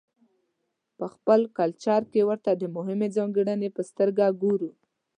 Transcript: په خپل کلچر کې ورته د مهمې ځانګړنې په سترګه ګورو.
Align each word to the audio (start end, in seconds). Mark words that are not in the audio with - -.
په 0.97 1.05
خپل 1.13 1.39
کلچر 1.57 2.01
کې 2.11 2.21
ورته 2.29 2.51
د 2.55 2.63
مهمې 2.75 3.07
ځانګړنې 3.17 3.69
په 3.75 3.81
سترګه 3.89 4.25
ګورو. 4.41 4.69